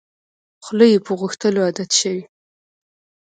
[0.63, 2.23] خوله یې په غوښتلو عادت شوې.